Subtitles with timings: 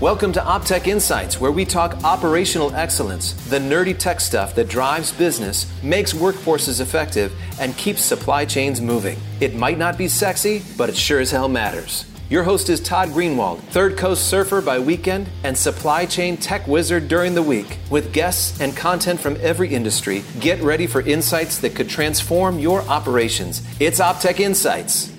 [0.00, 5.10] Welcome to OpTech Insights, where we talk operational excellence, the nerdy tech stuff that drives
[5.10, 9.18] business, makes workforces effective, and keeps supply chains moving.
[9.40, 12.04] It might not be sexy, but it sure as hell matters.
[12.30, 17.08] Your host is Todd Greenwald, Third Coast surfer by weekend and supply chain tech wizard
[17.08, 17.78] during the week.
[17.90, 22.82] With guests and content from every industry, get ready for insights that could transform your
[22.82, 23.62] operations.
[23.80, 25.12] It's OpTech Insights.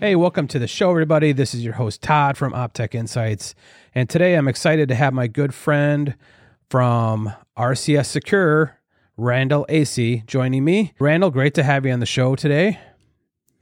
[0.00, 1.32] Hey, welcome to the show, everybody.
[1.32, 3.54] This is your host, Todd from OpTech Insights.
[3.96, 6.16] And today I'm excited to have my good friend
[6.68, 8.78] from RCS Secure,
[9.16, 10.92] Randal Asay, joining me.
[11.00, 12.78] Randal, great to have you on the show today.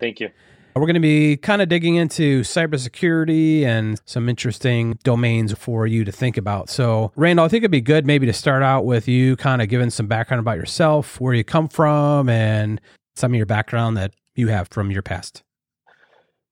[0.00, 0.30] Thank you.
[0.74, 6.04] We're going to be kind of digging into cybersecurity and some interesting domains for you
[6.04, 6.68] to think about.
[6.68, 9.68] So, Randal, I think it'd be good maybe to start out with you kind of
[9.68, 12.80] giving some background about yourself, where you come from, and
[13.14, 15.44] some of your background that you have from your past.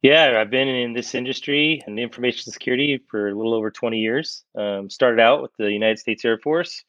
[0.03, 4.45] Yeah, I've been in this industry and information security for a little over 20 years.
[4.59, 6.83] Um, started out with the United States Air Force,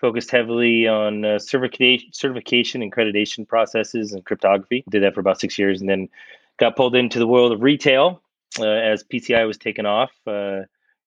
[0.00, 4.84] focused heavily on uh, certification, certification accreditation processes and cryptography.
[4.88, 6.08] Did that for about six years and then
[6.56, 8.22] got pulled into the world of retail
[8.60, 10.12] uh, as PCI was taken off.
[10.24, 10.60] Uh,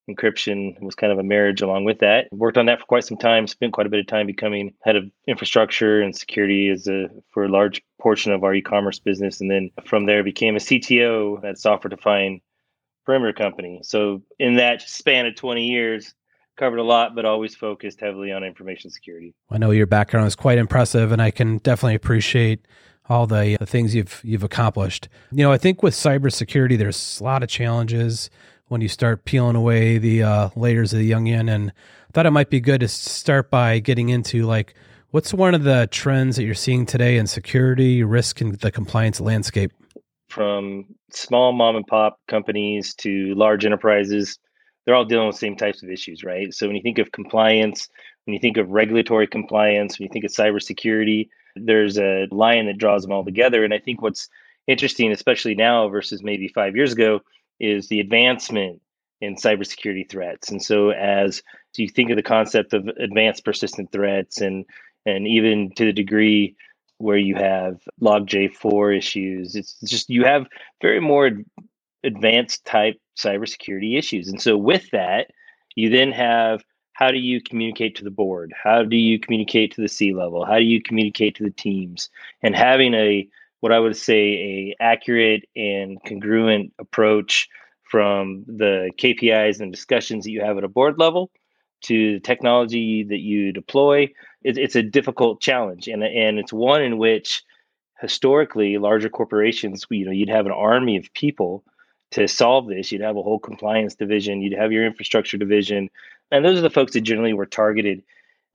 [0.09, 2.27] encryption was kind of a marriage along with that.
[2.31, 3.47] Worked on that for quite some time.
[3.47, 7.45] Spent quite a bit of time becoming head of infrastructure and security as a for
[7.45, 11.57] a large portion of our e-commerce business, and then from there became a CTO at
[11.57, 12.41] software defined
[13.05, 13.79] perimeter company.
[13.83, 16.13] So in that span of 20 years,
[16.57, 19.33] covered a lot, but always focused heavily on information security.
[19.49, 22.65] I know your background is quite impressive, and I can definitely appreciate
[23.07, 25.07] all the, the things you've you've accomplished.
[25.31, 28.29] You know, I think with cybersecurity, there's a lot of challenges
[28.67, 31.49] when you start peeling away the uh, layers of the onion.
[31.49, 31.71] And
[32.15, 34.73] thought it might be good to start by getting into like
[35.11, 39.19] what's one of the trends that you're seeing today in security, risk, and the compliance
[39.19, 39.73] landscape.
[40.29, 44.39] From small mom and pop companies to large enterprises,
[44.85, 46.53] they're all dealing with the same types of issues, right?
[46.53, 47.89] So when you think of compliance,
[48.23, 52.77] when you think of regulatory compliance, when you think of cybersecurity, there's a line that
[52.77, 53.65] draws them all together.
[53.65, 54.29] And I think what's
[54.67, 57.21] interesting, especially now versus maybe five years ago,
[57.59, 58.81] is the advancement
[59.21, 60.49] in cybersecurity threats.
[60.49, 61.41] And so, as
[61.77, 64.65] you think of the concept of advanced persistent threats, and
[65.05, 66.55] and even to the degree
[66.97, 70.47] where you have log4j issues, it's just you have
[70.81, 71.31] very more
[72.03, 74.27] advanced type cybersecurity issues.
[74.27, 75.31] And so, with that,
[75.75, 76.63] you then have
[76.93, 78.53] how do you communicate to the board?
[78.61, 80.45] How do you communicate to the C level?
[80.45, 82.09] How do you communicate to the teams?
[82.41, 83.27] And having a
[83.65, 87.49] what I would say a accurate and congruent approach
[87.81, 91.31] from the KPIs and discussions that you have at a board level
[91.85, 94.03] to the technology that you deploy.
[94.43, 97.41] It, it's a difficult challenge, and and it's one in which
[97.99, 101.63] historically larger corporations, you know, you'd have an army of people
[102.11, 102.91] to solve this.
[102.91, 104.43] You'd have a whole compliance division.
[104.43, 105.89] You'd have your infrastructure division,
[106.29, 108.03] and those are the folks that generally were targeted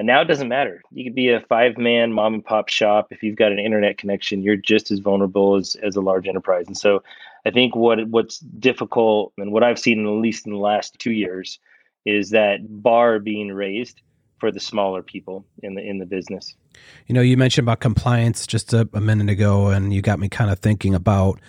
[0.00, 0.80] and now it doesn't matter.
[0.90, 3.08] You could be a five man mom and pop shop.
[3.10, 6.66] If you've got an internet connection, you're just as vulnerable as, as a large enterprise.
[6.68, 7.02] And so
[7.44, 11.12] I think what what's difficult and what I've seen at least in the last two
[11.12, 11.58] years
[12.06, 14.00] is that bar being raised
[14.38, 16.56] for the smaller people in the in the business.
[17.06, 20.30] You know, you mentioned about compliance just a, a minute ago, and you got me
[20.30, 21.40] kind of thinking about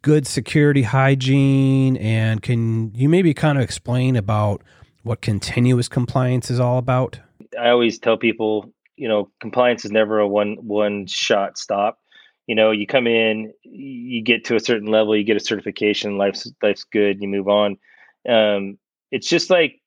[0.00, 1.98] good security hygiene.
[1.98, 4.62] And can you maybe kind of explain about
[5.02, 7.18] what continuous compliance is all about?
[7.58, 11.98] I always tell people, you know, compliance is never a one one shot stop.
[12.46, 16.16] You know, you come in, you get to a certain level, you get a certification,
[16.16, 17.76] life's life's good, you move on.
[18.28, 18.78] Um,
[19.10, 19.80] it's just like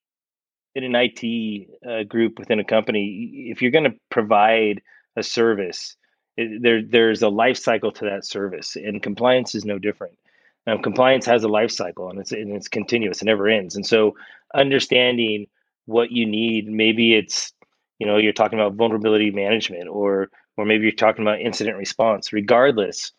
[0.75, 3.47] in an IT uh, group within a company.
[3.49, 4.81] If you're going to provide
[5.15, 5.95] a service,
[6.37, 10.17] it, there there's a life cycle to that service, and compliance is no different.
[10.67, 13.75] Um, compliance has a life cycle, and it's and it's continuous, it never ends.
[13.75, 14.15] And so,
[14.53, 15.47] understanding
[15.91, 17.53] what you need, maybe it's
[17.99, 22.33] you know you're talking about vulnerability management or or maybe you're talking about incident response.
[22.33, 23.11] Regardless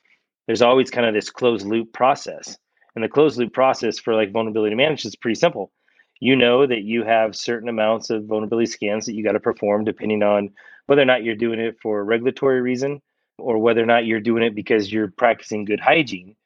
[0.47, 2.59] there's always kind of this closed loop process.
[2.95, 5.73] And the closed loop process for like vulnerability management is pretty simple.
[6.21, 9.85] You know that you have certain amounts of vulnerability scans that you got to perform
[9.85, 10.51] depending on
[10.87, 13.01] whether or not you're doing it for a regulatory reason
[13.39, 16.37] or whether or not you're doing it because you're practicing good hygiene.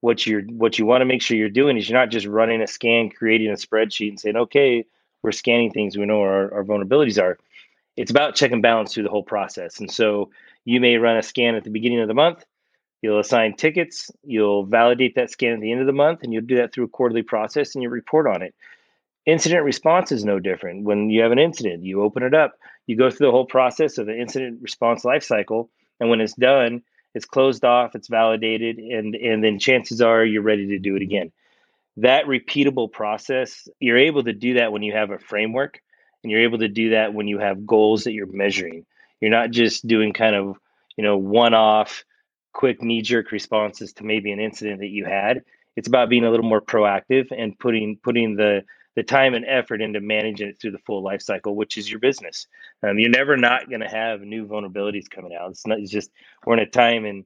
[0.00, 2.60] What you're what you want to make sure you're doing is you're not just running
[2.60, 4.84] a scan creating a spreadsheet and saying okay
[5.22, 7.38] we're scanning things we know our, our vulnerabilities are
[7.96, 9.80] it's about check and balance through the whole process.
[9.80, 10.30] And so
[10.64, 12.44] you may run a scan at the beginning of the month.
[13.02, 14.10] You'll assign tickets.
[14.24, 16.84] You'll validate that scan at the end of the month, and you'll do that through
[16.84, 18.54] a quarterly process and you report on it.
[19.26, 20.84] Incident response is no different.
[20.84, 22.54] When you have an incident, you open it up,
[22.86, 25.68] you go through the whole process of the incident response lifecycle,
[26.00, 26.82] and when it's done,
[27.14, 31.02] it's closed off, it's validated, and and then chances are you're ready to do it
[31.02, 31.30] again.
[31.98, 35.80] That repeatable process, you're able to do that when you have a framework
[36.22, 38.86] and you're able to do that when you have goals that you're measuring.
[39.20, 40.56] You're not just doing kind of,
[40.96, 42.04] you know, one off
[42.52, 45.42] quick knee jerk responses to maybe an incident that you had.
[45.76, 48.62] It's about being a little more proactive and putting putting the
[48.94, 51.98] the time and effort into managing it through the full life cycle, which is your
[52.00, 52.46] business.
[52.82, 55.50] Um, you're never not going to have new vulnerabilities coming out.
[55.50, 55.78] It's not.
[55.78, 56.10] It's just
[56.44, 57.24] we're in a time and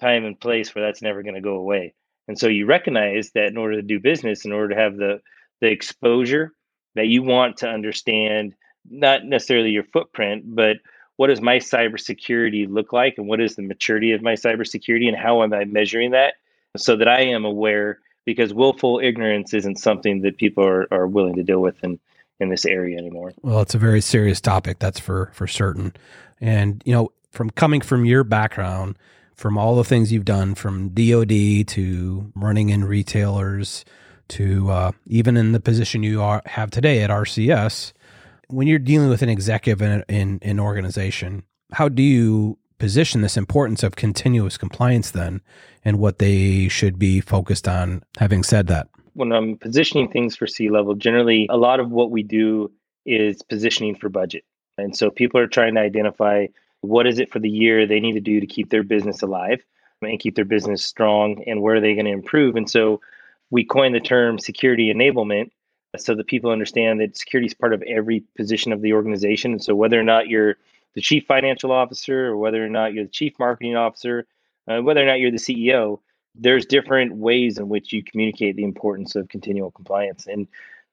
[0.00, 1.94] time and place where that's never going to go away.
[2.28, 5.20] And so you recognize that in order to do business, in order to have the
[5.60, 6.52] the exposure
[6.94, 8.54] that you want to understand,
[8.90, 10.78] not necessarily your footprint, but
[11.16, 15.16] what does my cybersecurity look like, and what is the maturity of my cybersecurity, and
[15.16, 16.34] how am I measuring that,
[16.76, 21.36] so that I am aware because willful ignorance isn't something that people are, are willing
[21.36, 21.98] to deal with in,
[22.40, 23.32] in this area anymore.
[23.42, 25.92] Well, it's a very serious topic, that's for, for certain.
[26.40, 28.96] And, you know, from coming from your background,
[29.36, 33.84] from all the things you've done from DoD to running in retailers
[34.28, 37.92] to uh, even in the position you are, have today at RCS,
[38.48, 41.42] when you're dealing with an executive in, in an organization,
[41.72, 45.40] how do you position this importance of continuous compliance then
[45.84, 48.02] and what they should be focused on?
[48.18, 48.88] Having said that.
[49.14, 52.72] When i'm positioning things for c level generally a lot of what we do
[53.04, 54.44] is positioning for budget.
[54.78, 56.46] And so people are trying to identify
[56.82, 59.64] what is it for the year they need to do to keep their business alive
[60.02, 63.00] and keep their business strong and where are they going to improve and so
[63.50, 65.50] we coined the term security enablement
[65.96, 69.62] so that people understand that security is part of every position of the organization and
[69.62, 70.56] so whether or not you're
[70.94, 74.26] the chief financial officer or whether or not you're the chief marketing officer,
[74.68, 76.00] uh, whether or not you're the CEO,
[76.34, 80.26] there's different ways in which you communicate the importance of continual compliance.
[80.26, 80.48] And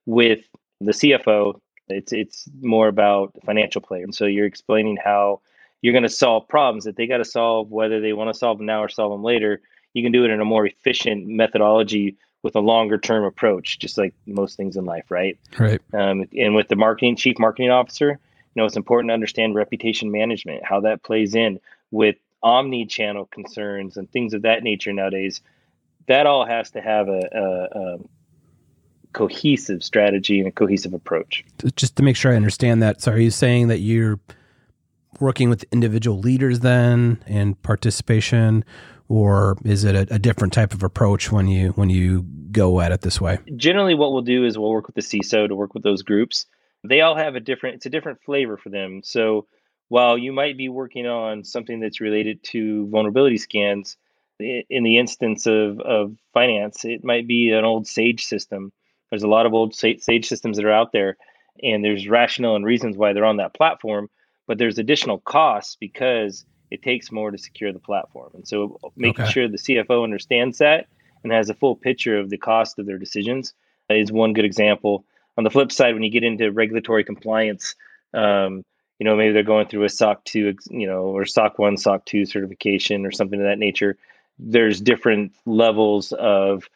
[0.06, 0.40] with
[0.80, 4.04] the CFO, it's it's more about financial player.
[4.04, 5.40] And so you're explaining how
[5.82, 8.58] you're going to solve problems that they got to solve, whether they want to solve
[8.58, 9.60] them now or solve them later.
[9.94, 13.98] You can do it in a more efficient methodology with a longer term approach, just
[13.98, 15.38] like most things in life, right?
[15.58, 15.80] Right.
[15.92, 18.18] Um, and with the marketing chief marketing officer,
[18.54, 21.60] you know it's important to understand reputation management how that plays in
[21.90, 25.40] with omni-channel concerns and things of that nature nowadays
[26.06, 27.98] that all has to have a, a, a
[29.12, 31.44] cohesive strategy and a cohesive approach
[31.76, 34.18] just to make sure i understand that so are you saying that you're
[35.20, 38.64] working with individual leaders then and participation?
[39.08, 42.22] Or is it a, a, different type of approach when you when you
[42.52, 43.38] go at it this way?
[43.56, 46.46] Generally what we'll do is we'll work with the ciso to work with those groups.
[46.84, 49.00] They all have a different it's a different flavor for them.
[49.02, 49.48] So
[49.88, 53.96] while you might be working on something that's related to vulnerability scans
[54.38, 58.72] in the instance of, of finance it might be an old sage system.
[59.10, 61.16] There's a lot of old sage systems that are out there
[61.64, 64.08] and there's rationale and reasons why they're on that platform
[64.50, 69.22] but there's additional costs because it takes more to secure the platform and so making
[69.22, 69.32] okay.
[69.32, 70.86] sure the cfo understands that
[71.22, 73.54] and has a full picture of the cost of their decisions
[73.88, 75.04] is one good example
[75.40, 77.74] on the flip side, when you get into regulatory compliance,
[78.12, 78.64] um,
[78.98, 82.04] you know, maybe they're going through a SOC 2, you know, or SOC 1, SOC
[82.04, 83.96] 2 certification or something of that nature.
[84.38, 86.68] There's different levels of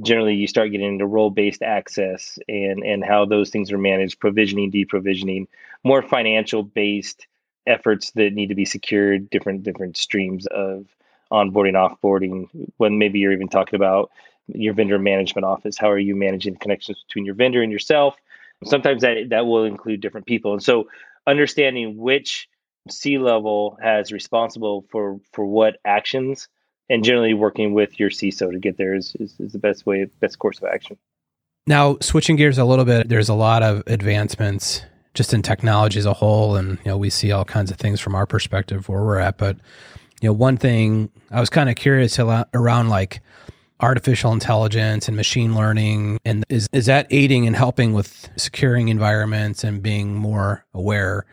[0.00, 4.18] generally you start getting into role based access and, and how those things are managed,
[4.20, 5.46] provisioning, deprovisioning,
[5.84, 7.26] more financial based
[7.66, 10.86] efforts that need to be secured, different different streams of
[11.30, 14.10] onboarding, offboarding, when maybe you're even talking about
[14.48, 15.78] your vendor management office.
[15.78, 18.16] How are you managing the connections between your vendor and yourself?
[18.64, 20.88] Sometimes that that will include different people, and so
[21.26, 22.48] understanding which
[22.90, 26.48] C level has responsible for for what actions,
[26.88, 30.04] and generally working with your CISO to get there is, is, is the best way,
[30.20, 30.98] best course of action.
[31.66, 34.82] Now, switching gears a little bit, there's a lot of advancements
[35.14, 38.00] just in technology as a whole, and you know we see all kinds of things
[38.00, 39.38] from our perspective where we're at.
[39.38, 39.58] But
[40.20, 43.20] you know, one thing I was kind of curious around like
[43.80, 49.64] artificial intelligence and machine learning and is is that aiding and helping with securing environments
[49.64, 51.26] and being more aware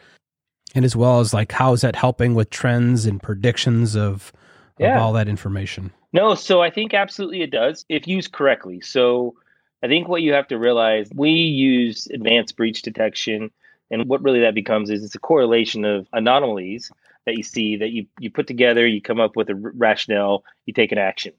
[0.76, 4.32] and as well as like how is that helping with trends and predictions of,
[4.80, 4.98] yeah.
[4.98, 9.36] of all that information no so i think absolutely it does if used correctly so
[9.84, 13.52] i think what you have to realize we use advanced breach detection
[13.92, 16.92] and what really that becomes is it's a correlation of anomalies
[17.26, 20.74] that you see that you, you put together you come up with a rationale you
[20.74, 21.34] take an action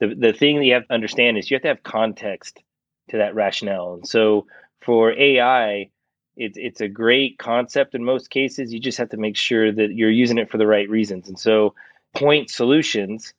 [0.00, 2.60] the the thing that you have to understand is you have to have context
[3.10, 3.94] to that rationale.
[3.94, 4.46] And so
[4.82, 5.90] for AI,
[6.36, 8.72] it's it's a great concept in most cases.
[8.72, 11.28] You just have to make sure that you're using it for the right reasons.
[11.28, 11.74] And so
[12.14, 13.34] point solutions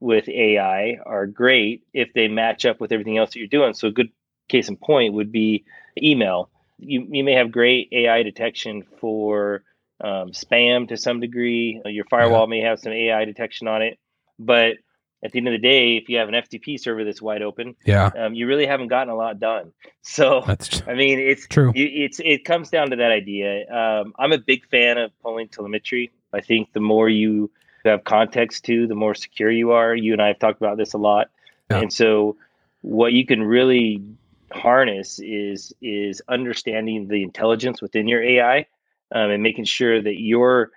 [0.00, 3.74] with AI are great if they match up with everything else that you're doing.
[3.74, 4.10] So a good
[4.48, 5.64] case in point would be
[6.00, 6.50] email.
[6.78, 9.62] You you may have great AI detection for
[10.02, 11.80] um, spam to some degree.
[11.84, 12.50] Your firewall yeah.
[12.50, 13.98] may have some AI detection on it,
[14.38, 14.76] but
[15.24, 17.76] at the end of the day, if you have an FTP server that's wide open,
[17.86, 19.72] yeah, um, you really haven't gotten a lot done.
[20.06, 21.72] So, that's I mean, it's true.
[21.74, 23.66] it's it comes down to that idea.
[23.72, 26.12] Um, I'm a big fan of pulling telemetry.
[26.30, 27.50] I think the more you
[27.90, 29.94] have context to, the more secure you are.
[29.94, 31.30] You and I have talked about this a lot,
[31.70, 31.80] yeah.
[31.80, 32.36] and so
[32.82, 34.02] what you can really
[34.52, 38.66] harness is is understanding the intelligence within your AI
[39.14, 40.70] um, and making sure that your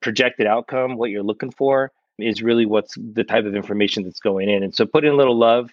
[0.00, 4.48] projected outcome, what you're looking for, is really what's the type of information that's going
[4.48, 4.62] in.
[4.62, 5.70] And so putting a little love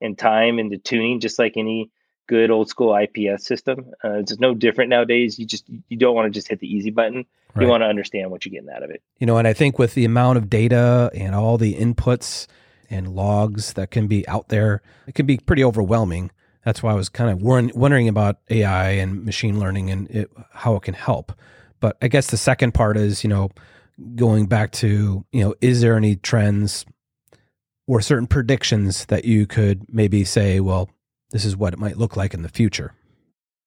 [0.00, 1.90] and time into tuning, just like any
[2.26, 3.92] good old school IPS system.
[4.04, 5.38] Uh, it's no different nowadays.
[5.38, 7.26] You just you don't want to just hit the easy button.
[7.54, 7.62] Right.
[7.62, 9.02] You want to understand what you're getting out of it.
[9.18, 12.46] You know, and I think with the amount of data and all the inputs
[12.90, 16.30] and logs that can be out there, it can be pretty overwhelming.
[16.64, 20.74] That's why I was kind of wondering about AI and machine learning and it, how
[20.74, 21.32] it can help.
[21.80, 23.50] But I guess the second part is, you know,
[24.16, 26.84] going back to, you know, is there any trends
[27.86, 30.90] or certain predictions that you could maybe say, well,
[31.30, 32.92] this is what it might look like in the future?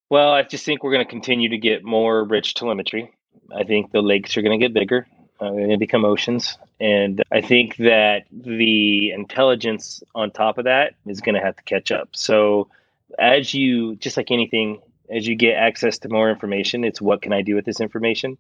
[0.10, 3.14] Well, I just think we're going to continue to get more rich telemetry.
[3.56, 5.06] I think the lakes are going to get bigger.
[5.40, 6.58] Uh, they're going to become oceans.
[6.80, 11.64] And I think that the intelligence on top of that is going to have to
[11.64, 12.10] catch up.
[12.14, 12.70] So,
[13.18, 17.34] as you, just like anything, as you get access to more information, it's what can
[17.34, 18.38] I do with this information?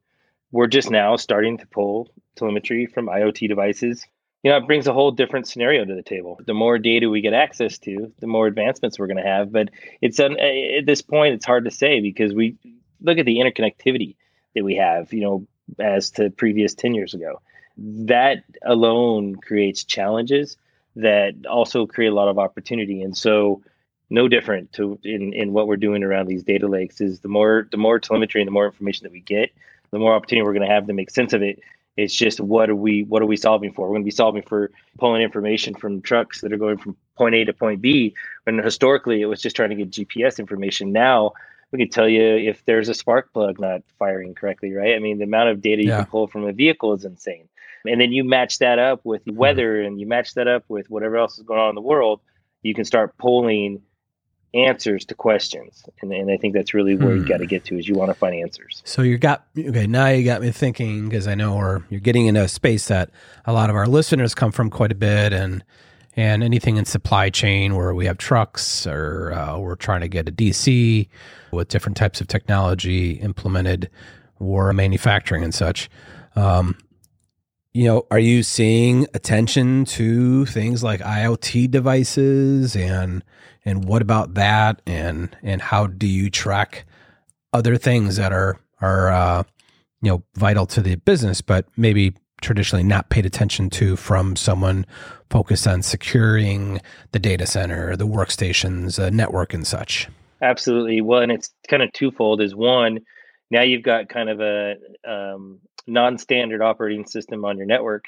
[0.51, 4.05] We're just now starting to pull telemetry from IoT devices.
[4.43, 6.39] You know, it brings a whole different scenario to the table.
[6.45, 9.51] The more data we get access to, the more advancements we're going to have.
[9.51, 9.69] But
[10.01, 12.55] it's at this point, it's hard to say because we
[13.01, 14.15] look at the interconnectivity
[14.55, 15.11] that we have.
[15.11, 17.41] You know, as to previous ten years ago,
[17.77, 20.55] that alone creates challenges
[20.95, 23.01] that also create a lot of opportunity.
[23.01, 23.61] And so,
[24.09, 27.67] no different to in in what we're doing around these data lakes is the more
[27.71, 29.51] the more telemetry and the more information that we get
[29.91, 31.59] the more opportunity we're going to have to make sense of it.
[31.99, 33.87] It's just what are we what are we solving for?
[33.87, 37.35] We're going to be solving for pulling information from trucks that are going from point
[37.35, 38.15] A to point B.
[38.43, 40.91] When historically it was just trying to get GPS information.
[40.91, 41.33] Now
[41.71, 44.95] we can tell you if there's a spark plug not firing correctly, right?
[44.95, 45.97] I mean, the amount of data you yeah.
[45.97, 47.47] can pull from a vehicle is insane.
[47.85, 49.35] And then you match that up with hmm.
[49.35, 52.21] weather and you match that up with whatever else is going on in the world,
[52.61, 53.81] you can start pulling
[54.53, 57.21] answers to questions and, and i think that's really where hmm.
[57.21, 59.85] you got to get to is you want to find answers so you got okay
[59.85, 63.11] now you got me thinking because i know or you're getting into a space that
[63.45, 65.63] a lot of our listeners come from quite a bit and
[66.15, 70.27] and anything in supply chain where we have trucks or uh, we're trying to get
[70.27, 71.07] a dc
[71.51, 73.89] with different types of technology implemented
[74.39, 75.89] or manufacturing and such
[76.35, 76.75] um,
[77.73, 83.23] you know, are you seeing attention to things like IoT devices and
[83.65, 86.85] and what about that and and how do you track
[87.53, 89.43] other things that are are uh,
[90.01, 94.85] you know vital to the business but maybe traditionally not paid attention to from someone
[95.29, 96.79] focused on securing
[97.11, 100.07] the data center, the workstations, network and such?
[100.41, 101.01] Absolutely.
[101.01, 102.99] Well, and it's kind of twofold is one,
[103.49, 104.75] now you've got kind of a
[105.05, 108.05] um, non-standard operating system on your network.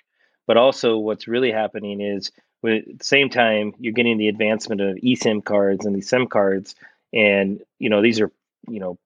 [0.48, 2.32] But also, what's really happening is
[2.66, 6.76] at the same time you're getting the advancement of eSIM cards and these SIM cards,
[7.14, 8.32] and you know these are
[8.68, 8.98] you know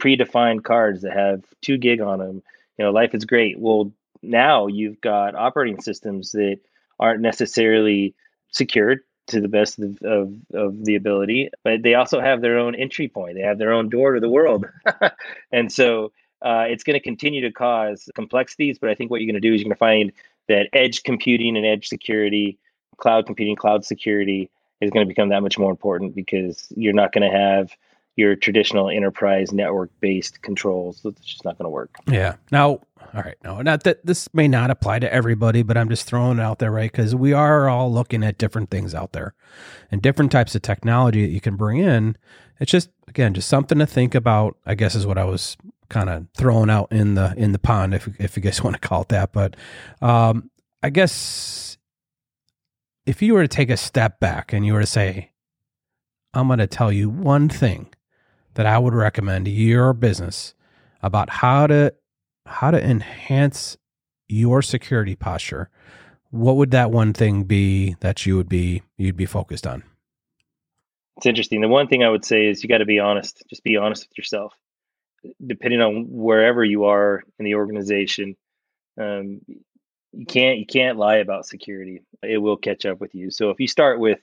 [0.00, 2.42] predefined cards that have two gig on them.
[2.78, 3.58] You know, life is great.
[3.58, 3.92] Well,
[4.22, 6.58] now you've got operating systems that
[7.00, 8.14] aren't necessarily
[8.50, 12.74] secured to the best of, of, of, the ability, but they also have their own
[12.74, 13.34] entry point.
[13.34, 14.66] They have their own door to the world.
[15.52, 18.78] and so uh, it's going to continue to cause complexities.
[18.78, 20.12] But I think what you're going to do is you're going to find
[20.48, 22.58] that edge computing and edge security,
[22.98, 24.48] cloud computing, cloud security
[24.80, 27.70] is going to become that much more important because you're not going to have
[28.16, 31.02] your traditional enterprise network based controls.
[31.04, 31.94] It's just not going to work.
[32.08, 32.36] Yeah.
[32.50, 32.80] Now,
[33.14, 33.36] all right.
[33.44, 36.58] No, not that this may not apply to everybody, but I'm just throwing it out
[36.58, 36.90] there, right?
[36.90, 39.34] Because we are all looking at different things out there
[39.90, 42.16] and different types of technology that you can bring in.
[42.58, 45.58] It's just, again, just something to think about, I guess is what I was
[45.88, 48.88] kind of throwing out in the in the pond, if if you guys want to
[48.88, 49.32] call it that.
[49.32, 49.56] But
[50.00, 50.50] um,
[50.82, 51.76] I guess
[53.04, 55.32] if you were to take a step back and you were to say,
[56.32, 57.88] "I'm going to tell you one thing
[58.56, 60.54] that I would recommend to your business
[61.02, 61.94] about how to
[62.44, 63.76] how to enhance
[64.28, 65.70] your security posture,"
[66.30, 69.82] what would that one thing be that you would be you'd be focused on?
[71.16, 71.62] It's interesting.
[71.62, 73.42] The one thing I would say is you got to be honest.
[73.48, 74.52] Just be honest with yourself
[75.44, 78.36] depending on wherever you are in the organization,
[79.00, 79.40] um,
[80.12, 82.02] you can't you can't lie about security.
[82.22, 83.30] It will catch up with you.
[83.30, 84.18] So if you start with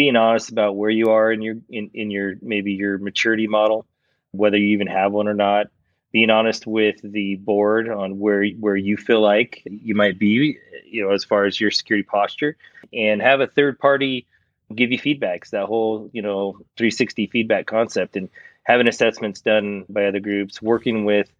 [0.00, 3.84] being honest about where you are in your in, in your maybe your maturity model,
[4.30, 5.66] whether you even have one or not,
[6.10, 11.04] being honest with the board on where where you feel like you might be, you
[11.04, 12.56] know, as far as your security posture,
[12.94, 14.26] and have a third party
[14.74, 15.50] give you feedbacks.
[15.50, 18.30] That whole you know 360 feedback concept, and
[18.62, 21.30] having assessments done by other groups, working with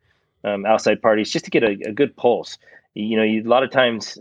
[0.45, 2.59] um, outside parties just to get a, a good pulse.
[2.93, 4.19] You know, you, a lot of times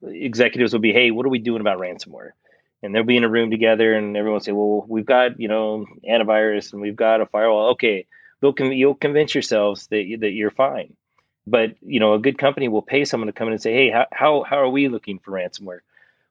[0.00, 2.34] executives will be, "Hey, what are we doing about ransomware?"
[2.82, 5.84] And they'll be in a room together, and everyone say, "Well, we've got you know
[6.08, 8.06] antivirus, and we've got a firewall." Okay,
[8.40, 10.94] they'll you'll convince yourselves that that you're fine.
[11.46, 13.90] But you know, a good company will pay someone to come in and say, "Hey,
[13.90, 15.80] how how, how are we looking for ransomware?"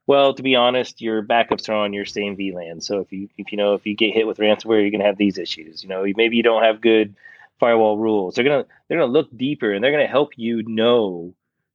[0.08, 2.82] Well, to be honest, your backups are on your same VLAN.
[2.82, 5.18] So if you if you know if you get hit with ransomware, you're gonna have
[5.18, 5.84] these issues.
[5.84, 7.16] You know, maybe you don't have good
[7.60, 8.36] firewall rules.
[8.36, 11.34] They're gonna they're gonna look deeper and they're gonna help you know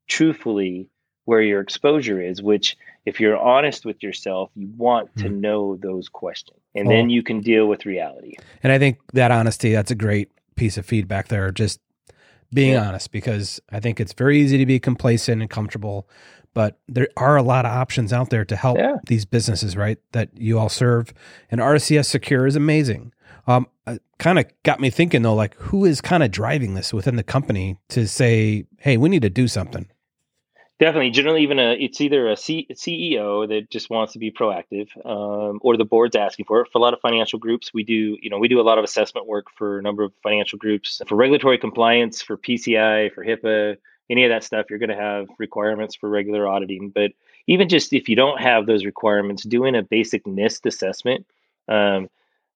[0.09, 0.89] truthfully
[1.27, 2.43] where your exposure is.
[2.43, 5.41] Which, if you're honest with yourself, you want to mm.
[5.41, 6.91] know those questions, and oh.
[6.91, 8.35] then you can deal with reality.
[8.63, 11.51] And I think that honesty that's a great piece of feedback there.
[11.51, 11.81] Just
[12.53, 12.89] being yeah.
[12.89, 16.09] honest, because I think it's very easy to be complacent and comfortable.
[16.55, 18.97] But there are a lot of options out there to help yeah.
[19.07, 19.99] these businesses, right?
[20.13, 21.15] That you all serve.
[21.51, 23.15] And RCS Secure is amazing.
[23.47, 23.67] Um,
[24.19, 27.23] kind of got me thinking though, like who is kind of driving this within the
[27.23, 29.89] company to say, "Hey, we need to do something."
[30.83, 34.89] Definitely, generally, even a it's either a C, CEO that just wants to be proactive,
[35.07, 36.73] um, or the board's asking for it.
[36.73, 38.85] For a lot of financial groups, we do you know we do a lot of
[38.85, 43.77] assessment work for a number of financial groups for regulatory compliance, for PCI, for HIPAA,
[44.11, 44.67] any of that stuff.
[44.69, 47.13] You're going to have requirements for regular auditing, but
[47.47, 51.25] even just if you don't have those requirements, doing a basic NIST assessment.
[51.69, 52.11] Um,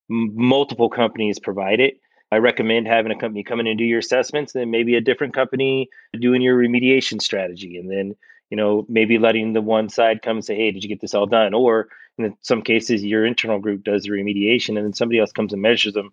[0.08, 2.00] multiple companies provide it.
[2.32, 5.00] I recommend having a company come in and do your assessments, and then maybe a
[5.00, 8.16] different company doing your remediation strategy, and then
[8.50, 11.14] you know maybe letting the one side come and say, "Hey, did you get this
[11.14, 15.20] all done?" Or in some cases, your internal group does the remediation, and then somebody
[15.20, 16.10] else comes and measures them,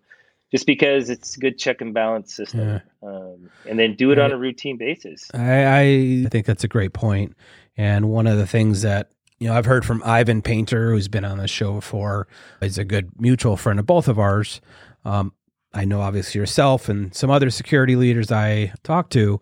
[0.52, 2.80] just because it's a good check and balance system, yeah.
[3.02, 5.30] um, and then do it I, on a routine basis.
[5.34, 5.80] I,
[6.24, 7.34] I think that's a great point,
[7.76, 11.24] and one of the things that you know, I've heard from Ivan Painter, who's been
[11.24, 12.28] on the show before.
[12.60, 14.60] He's a good mutual friend of both of ours.
[15.04, 15.32] Um,
[15.74, 19.40] I know obviously yourself and some other security leaders I talk to.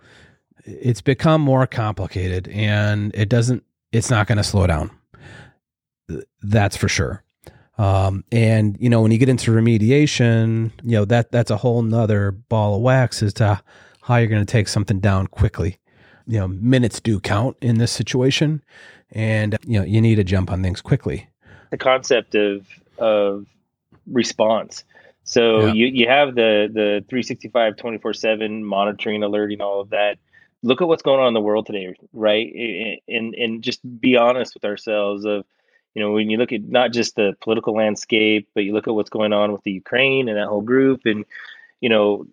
[0.64, 3.64] It's become more complicated, and it doesn't.
[3.90, 4.90] It's not going to slow down.
[6.42, 7.22] That's for sure.
[7.78, 11.82] Um, and you know, when you get into remediation, you know that that's a whole
[11.82, 13.60] nother ball of wax as to
[14.02, 15.78] how you're going to take something down quickly.
[16.26, 18.62] You know, minutes do count in this situation,
[19.10, 21.28] and you know you need to jump on things quickly.
[21.70, 22.66] The concept of
[22.98, 23.46] of
[24.06, 24.84] response.
[25.24, 25.72] So yeah.
[25.72, 30.18] you, you have the the 365 24/7 monitoring, alerting, all of that.
[30.62, 33.00] Look at what's going on in the world today, right?
[33.08, 35.44] And and just be honest with ourselves of
[35.94, 38.94] you know when you look at not just the political landscape, but you look at
[38.94, 41.24] what's going on with the Ukraine and that whole group and
[41.80, 42.26] you know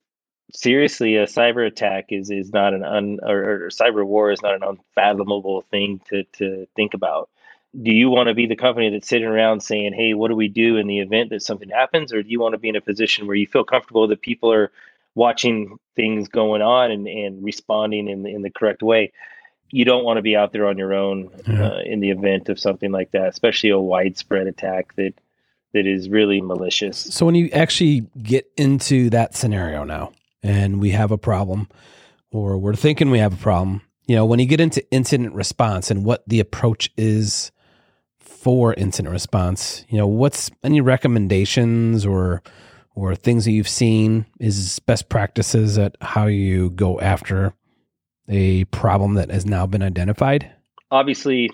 [0.54, 4.56] seriously, a cyber attack is is not an un or, or, cyber war is not
[4.56, 7.30] an unfathomable thing to to think about.
[7.74, 10.48] Do you want to be the company that's sitting around saying, "Hey, what do we
[10.48, 12.82] do in the event that something happens?" Or do you want to be in a
[12.82, 14.72] position where you feel comfortable that people are
[15.16, 19.12] watching things going on and, and responding in the, in the correct way?
[19.72, 21.68] You don't want to be out there on your own yeah.
[21.68, 25.14] uh, in the event of something like that, especially a widespread attack that
[25.74, 26.98] that is really malicious.
[26.98, 31.68] So when you actually get into that scenario now, and we have a problem
[32.32, 35.92] or we're thinking we have a problem, you know, when you get into incident response
[35.92, 37.52] and what the approach is
[38.40, 42.42] for incident response, you know, what's any recommendations or
[42.96, 47.54] or things that you've seen is best practices at how you go after
[48.28, 50.52] a problem that has now been identified?
[50.92, 51.52] Obviously,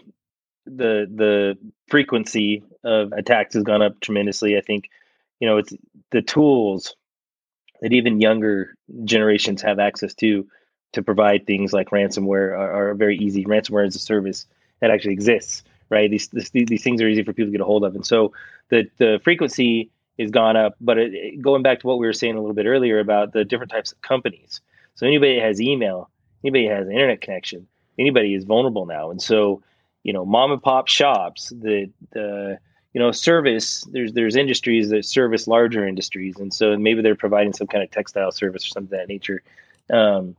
[0.65, 4.57] the the frequency of attacks has gone up tremendously.
[4.57, 4.89] I think,
[5.39, 5.73] you know, it's
[6.11, 6.95] the tools
[7.81, 10.47] that even younger generations have access to
[10.93, 13.43] to provide things like ransomware are, are very easy.
[13.43, 14.45] Ransomware as a service
[14.81, 16.09] that actually exists, right?
[16.09, 18.33] These, this, these things are easy for people to get a hold of, and so
[18.69, 20.75] the the frequency is gone up.
[20.81, 23.45] But it, going back to what we were saying a little bit earlier about the
[23.45, 24.61] different types of companies,
[24.95, 26.09] so anybody that has email,
[26.43, 27.67] anybody has an internet connection,
[27.99, 29.61] anybody is vulnerable now, and so
[30.03, 32.59] you know mom and pop shops, the the
[32.95, 37.51] you know, service, there's there's industries that service larger industries, and so maybe they're providing
[37.51, 39.43] some kind of textile service or something of that nature.
[39.91, 40.33] Um,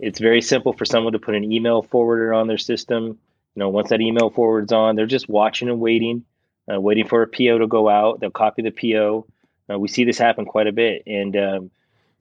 [0.00, 3.16] it's very simple for someone to put an email forwarder on their system.
[3.58, 6.24] You know, once that email forward's on, they're just watching and waiting,
[6.72, 8.20] uh, waiting for a PO to go out.
[8.20, 9.26] They'll copy the PO.
[9.68, 11.70] Uh, we see this happen quite a bit, and um,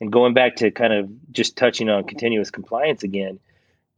[0.01, 3.39] and going back to kind of just touching on continuous compliance again,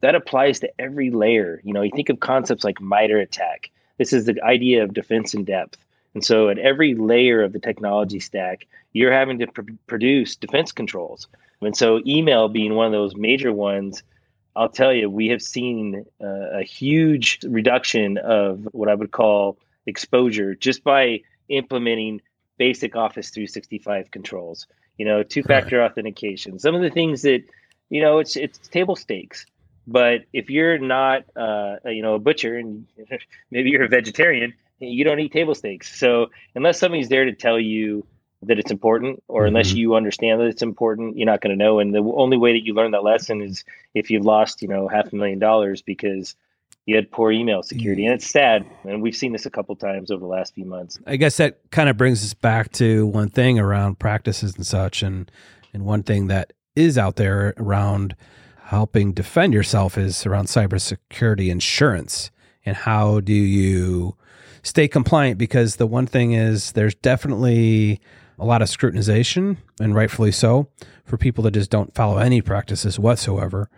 [0.02, 1.62] that applies to every layer.
[1.64, 5.34] You know, you think of concepts like MITRE ATT&CK this is the idea of defense
[5.34, 5.76] in depth.
[6.14, 10.72] And so at every layer of the technology stack, you're having to pr- produce defense
[10.72, 11.28] controls.
[11.60, 14.02] And so email being one of those major ones,
[14.56, 19.58] I'll tell you, we have seen uh, a huge reduction of what I would call
[19.86, 22.20] exposure just by implementing
[22.58, 24.66] basic Office 365 controls.
[24.98, 25.84] You know, two-factor right.
[25.90, 26.58] authentication.
[26.58, 27.42] Some of the things that,
[27.88, 29.46] you know, it's it's table stakes.
[29.86, 32.86] But if you're not, uh, you know, a butcher and
[33.50, 35.98] maybe you're a vegetarian, you don't eat table stakes.
[35.98, 38.06] So unless somebody's there to tell you
[38.42, 39.48] that it's important, or mm-hmm.
[39.48, 41.78] unless you understand that it's important, you're not going to know.
[41.78, 44.88] And the only way that you learn that lesson is if you've lost, you know,
[44.88, 46.34] half a million dollars because
[46.86, 48.04] you had poor email security.
[48.04, 48.64] And it's sad.
[48.84, 50.98] And we've seen this a couple times over the last few months.
[51.06, 55.02] I guess that kind of brings us back to one thing around practices and such.
[55.02, 55.30] And,
[55.72, 58.16] and one thing that is out there around
[58.64, 62.30] helping defend yourself is around cybersecurity insurance.
[62.64, 64.16] And how do you
[64.62, 65.38] stay compliant?
[65.38, 68.00] Because the one thing is there's definitely
[68.40, 70.68] a lot of scrutinization, and rightfully so,
[71.04, 73.68] for people that just don't follow any practices whatsoever.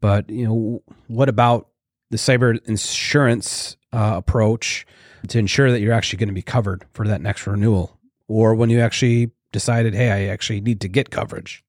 [0.00, 1.68] But you know, what about
[2.10, 4.86] the cyber insurance uh, approach
[5.28, 8.68] to ensure that you're actually going to be covered for that next renewal, or when
[8.68, 11.64] you actually decided, hey, I actually need to get coverage?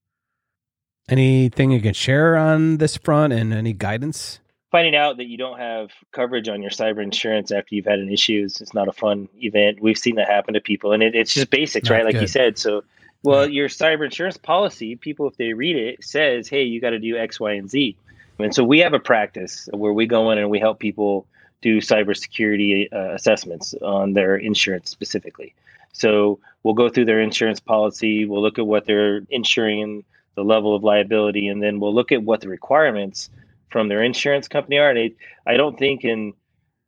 [1.10, 4.41] Anything you can share on this front, and any guidance?
[4.72, 8.12] Finding out that you don't have coverage on your cyber insurance after you've had an
[8.12, 9.82] issue is it's not a fun event.
[9.82, 12.06] We've seen that happen to people, and it, it's just basics, not right?
[12.06, 12.22] Like good.
[12.22, 12.58] you said.
[12.58, 12.84] So,
[13.24, 13.52] well, yeah.
[13.52, 17.18] your cyber insurance policy, people, if they read it, says, "Hey, you got to do
[17.18, 17.96] X, Y, and Z."
[18.40, 21.28] And so we have a practice where we go in and we help people
[21.62, 25.54] do cybersecurity uh, assessments on their insurance specifically.
[25.94, 30.04] So we'll go through their insurance policy, we'll look at what they're insuring,
[30.36, 33.30] the level of liability, and then we'll look at what the requirements
[33.72, 34.90] from their insurance company are.
[34.90, 35.00] And
[35.48, 36.34] I, I don't think in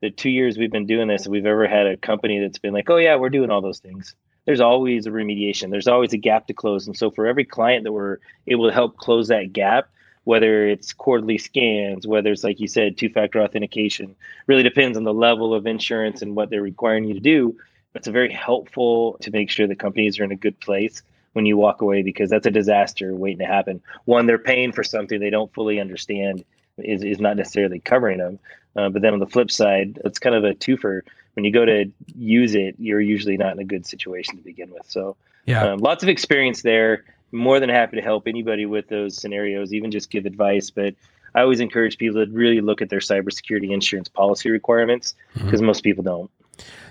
[0.01, 2.89] the two years we've been doing this, we've ever had a company that's been like,
[2.89, 4.15] oh, yeah, we're doing all those things.
[4.45, 6.85] There's always a remediation, there's always a gap to close.
[6.85, 9.89] And so for every client that we're able to help close that gap,
[10.25, 14.15] whether it's quarterly scans, whether it's like you said, two factor authentication,
[14.47, 17.57] really depends on the level of insurance and what they're requiring you to do.
[17.95, 21.01] It's very helpful to make sure the companies are in a good place
[21.33, 23.81] when you walk away because that's a disaster waiting to happen.
[24.05, 26.43] One, they're paying for something they don't fully understand
[26.77, 28.39] is, is not necessarily covering them.
[28.75, 31.01] Uh, but then on the flip side, it's kind of a twofer.
[31.35, 34.71] When you go to use it, you're usually not in a good situation to begin
[34.71, 34.89] with.
[34.89, 37.05] So, yeah, um, lots of experience there.
[37.31, 40.69] More than happy to help anybody with those scenarios, even just give advice.
[40.69, 40.93] But
[41.33, 45.65] I always encourage people to really look at their cybersecurity insurance policy requirements because mm-hmm.
[45.65, 46.29] most people don't.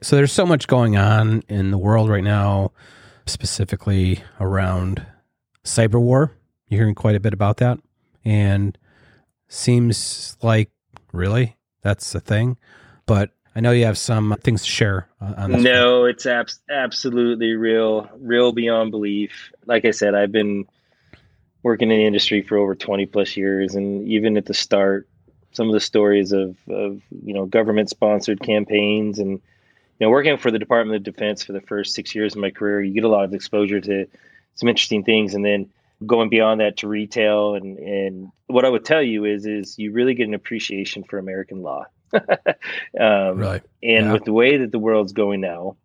[0.03, 2.73] So there's so much going on in the world right now,
[3.27, 5.07] specifically around
[5.65, 6.33] cyber war.
[6.69, 7.79] You're hearing quite a bit about that.
[8.25, 8.77] And
[9.53, 10.71] seems like
[11.13, 12.57] really that's a thing.
[13.07, 15.63] But I know you have some things to share uh, on this.
[15.63, 19.53] No, it's abs- absolutely real, real beyond belief.
[19.67, 20.67] Like I said, I've been
[21.63, 23.75] working in the industry for over 20 plus years.
[23.75, 25.09] And even at the start,
[25.53, 30.39] some of the stories of, of you know, government sponsored campaigns and, you know, working
[30.39, 33.05] for the Department of Defense for the first six years of my career, you get
[33.05, 34.07] a lot of exposure to
[34.55, 35.35] some interesting things.
[35.35, 35.71] And then
[36.07, 39.93] going beyond that to retail and and what I would tell you is is you
[39.93, 41.87] really get an appreciation for American law.
[42.13, 43.63] um, right.
[43.83, 44.13] And yeah.
[44.13, 45.77] with the way that the world's going now,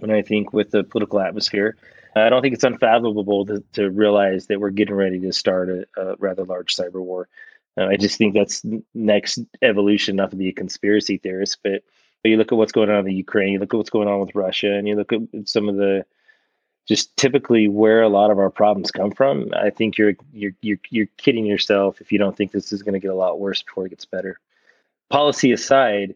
[0.00, 1.76] and I think with the political atmosphere,
[2.14, 5.86] I don't think it's unfathomable to, to realize that we're getting ready to start a,
[5.96, 7.28] a rather large cyber war.
[7.76, 8.62] Uh, I just think that's
[8.94, 11.82] next evolution, not to be a conspiracy theorist, but,
[12.22, 14.08] but you look at what's going on in the Ukraine, you look at what's going
[14.08, 16.04] on with Russia, and you look at some of the
[16.88, 19.50] just typically where a lot of our problems come from.
[19.54, 22.94] I think you're you're you're, you're kidding yourself if you don't think this is going
[22.94, 24.40] to get a lot worse before it gets better.
[25.10, 26.14] Policy aside,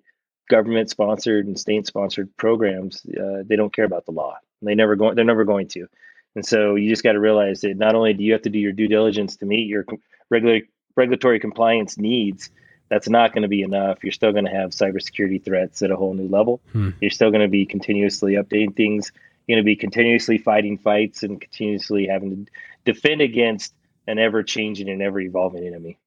[0.49, 4.37] government sponsored and state sponsored programs uh, they don't care about the law.
[4.63, 5.87] They never going they're never going to.
[6.35, 8.59] And so you just got to realize that not only do you have to do
[8.59, 9.85] your due diligence to meet your
[10.31, 10.61] regular
[10.97, 12.51] regulatory compliance needs,
[12.89, 14.03] that's not going to be enough.
[14.03, 16.63] You're still going to have cybersecurity threats at a whole new level.
[16.73, 16.91] Hmm.
[17.03, 19.13] You're still going to be continuously updating things
[19.49, 22.53] going to be continuously fighting fights and continuously having to
[22.85, 23.75] defend against
[24.07, 25.99] an ever changing and ever evolving enemy.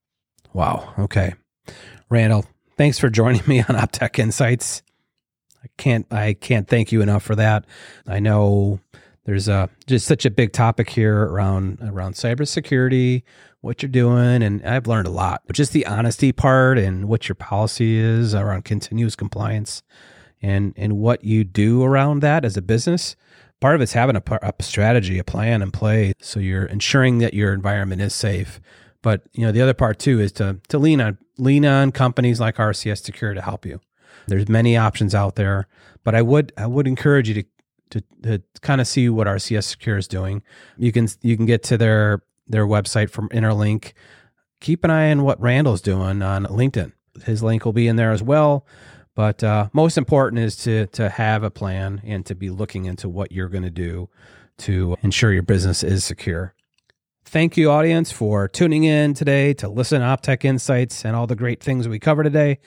[0.52, 0.94] Wow.
[0.98, 1.34] Okay.
[2.08, 2.44] Randal,
[2.76, 4.82] thanks for joining me on OpTech Insights.
[5.62, 7.64] I can't I can't thank you enough for that.
[8.06, 8.78] I know
[9.24, 13.22] there's a just such a big topic here around around cybersecurity,
[13.60, 15.42] what you're doing, and I've learned a lot.
[15.46, 19.82] But just the honesty part and what your policy is around continuous compliance
[20.42, 23.16] and and what you do around that as a business
[23.60, 27.34] part of it's having a, a strategy, a plan in play, so you're ensuring that
[27.34, 28.60] your environment is safe.
[29.02, 32.40] But you know, the other part too is to to lean on lean on companies
[32.40, 33.80] like RCS Secure to help you.
[34.26, 35.68] There's many options out there,
[36.02, 37.44] but I would I would encourage you to
[37.90, 40.42] to, to kind of see what RCS Secure is doing.
[40.76, 43.92] You can you can get to their their website from Interlink.
[44.60, 46.92] Keep an eye on what Randal's doing on LinkedIn.
[47.24, 48.66] His link will be in there as well.
[49.16, 53.08] But uh, most important is to to have a plan and to be looking into
[53.08, 54.08] what you're going to do
[54.58, 56.54] to ensure your business is secure.
[57.24, 61.34] Thank you, audience, for tuning in today to listen to OpTech Insights and all the
[61.34, 62.58] great things we cover today.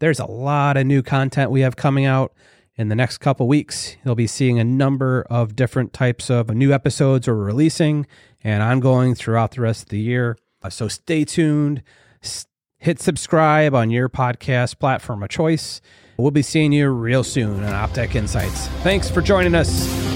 [0.00, 2.32] There's a lot of new content we have coming out
[2.74, 3.96] in the next couple weeks.
[4.04, 8.06] You'll be seeing a number of different types of new episodes we're releasing
[8.42, 10.38] and ongoing throughout the rest of the year.
[10.62, 11.82] Uh, so stay tuned.
[12.80, 15.82] Hit subscribe on your podcast platform of choice.
[16.16, 18.68] We'll be seeing you real soon on OpTech Insights.
[18.82, 20.09] Thanks for joining us.